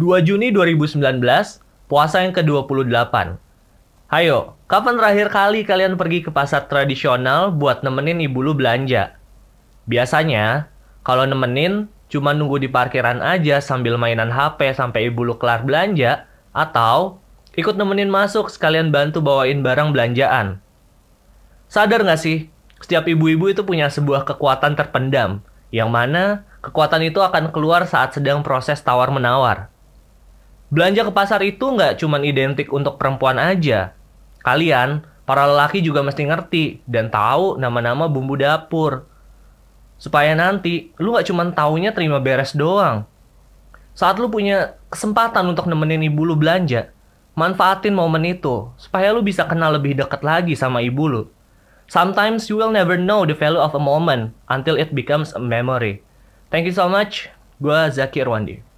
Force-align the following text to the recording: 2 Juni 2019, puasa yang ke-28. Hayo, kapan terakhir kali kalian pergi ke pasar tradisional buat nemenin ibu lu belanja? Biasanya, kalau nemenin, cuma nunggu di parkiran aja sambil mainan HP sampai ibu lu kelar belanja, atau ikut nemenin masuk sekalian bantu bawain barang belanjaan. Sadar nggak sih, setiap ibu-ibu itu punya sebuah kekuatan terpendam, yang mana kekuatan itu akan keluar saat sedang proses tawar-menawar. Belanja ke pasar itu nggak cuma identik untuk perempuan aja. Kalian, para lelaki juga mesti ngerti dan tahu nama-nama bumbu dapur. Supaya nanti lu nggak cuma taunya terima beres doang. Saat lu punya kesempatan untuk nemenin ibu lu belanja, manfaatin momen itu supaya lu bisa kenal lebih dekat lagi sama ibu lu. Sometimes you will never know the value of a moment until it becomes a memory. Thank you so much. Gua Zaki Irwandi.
2 0.00 0.24
Juni 0.24 0.48
2019, 0.48 0.96
puasa 1.84 2.24
yang 2.24 2.32
ke-28. 2.32 3.36
Hayo, 4.08 4.56
kapan 4.64 4.96
terakhir 4.96 5.28
kali 5.28 5.60
kalian 5.60 6.00
pergi 6.00 6.24
ke 6.24 6.32
pasar 6.32 6.72
tradisional 6.72 7.52
buat 7.52 7.84
nemenin 7.84 8.24
ibu 8.24 8.40
lu 8.40 8.56
belanja? 8.56 9.20
Biasanya, 9.84 10.72
kalau 11.04 11.28
nemenin, 11.28 11.92
cuma 12.08 12.32
nunggu 12.32 12.64
di 12.64 12.72
parkiran 12.72 13.20
aja 13.20 13.60
sambil 13.60 14.00
mainan 14.00 14.32
HP 14.32 14.72
sampai 14.72 15.12
ibu 15.12 15.20
lu 15.20 15.36
kelar 15.36 15.68
belanja, 15.68 16.24
atau 16.56 17.20
ikut 17.60 17.76
nemenin 17.76 18.08
masuk 18.08 18.48
sekalian 18.48 18.88
bantu 18.88 19.20
bawain 19.20 19.60
barang 19.60 19.92
belanjaan. 19.92 20.64
Sadar 21.68 22.08
nggak 22.08 22.24
sih, 22.24 22.48
setiap 22.80 23.04
ibu-ibu 23.04 23.52
itu 23.52 23.68
punya 23.68 23.92
sebuah 23.92 24.24
kekuatan 24.24 24.80
terpendam, 24.80 25.44
yang 25.68 25.92
mana 25.92 26.48
kekuatan 26.64 27.04
itu 27.04 27.20
akan 27.20 27.52
keluar 27.52 27.84
saat 27.84 28.16
sedang 28.16 28.40
proses 28.40 28.80
tawar-menawar. 28.80 29.68
Belanja 30.70 31.02
ke 31.02 31.10
pasar 31.10 31.42
itu 31.42 31.66
nggak 31.66 31.98
cuma 31.98 32.22
identik 32.22 32.70
untuk 32.70 32.94
perempuan 32.94 33.42
aja. 33.42 33.90
Kalian, 34.46 35.02
para 35.26 35.42
lelaki 35.50 35.82
juga 35.82 36.06
mesti 36.06 36.22
ngerti 36.30 36.64
dan 36.86 37.10
tahu 37.10 37.58
nama-nama 37.58 38.06
bumbu 38.06 38.38
dapur. 38.38 39.02
Supaya 39.98 40.30
nanti 40.38 40.94
lu 41.02 41.10
nggak 41.10 41.26
cuma 41.26 41.42
taunya 41.50 41.90
terima 41.90 42.22
beres 42.22 42.54
doang. 42.54 43.02
Saat 43.98 44.22
lu 44.22 44.30
punya 44.30 44.78
kesempatan 44.94 45.50
untuk 45.50 45.66
nemenin 45.66 46.06
ibu 46.06 46.22
lu 46.22 46.38
belanja, 46.38 46.94
manfaatin 47.34 47.90
momen 47.90 48.22
itu 48.22 48.70
supaya 48.78 49.10
lu 49.10 49.26
bisa 49.26 49.50
kenal 49.50 49.74
lebih 49.74 49.98
dekat 49.98 50.22
lagi 50.22 50.54
sama 50.54 50.86
ibu 50.86 51.10
lu. 51.10 51.22
Sometimes 51.90 52.46
you 52.46 52.54
will 52.54 52.70
never 52.70 52.94
know 52.94 53.26
the 53.26 53.34
value 53.34 53.58
of 53.58 53.74
a 53.74 53.82
moment 53.82 54.38
until 54.46 54.78
it 54.78 54.94
becomes 54.94 55.34
a 55.34 55.42
memory. 55.42 56.06
Thank 56.54 56.70
you 56.70 56.74
so 56.78 56.86
much. 56.86 57.26
Gua 57.58 57.90
Zaki 57.90 58.22
Irwandi. 58.22 58.69